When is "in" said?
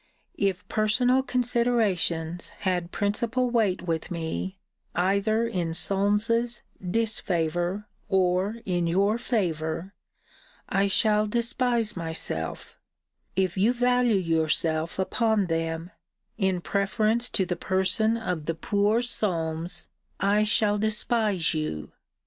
5.47-5.75, 8.65-8.87, 16.35-16.61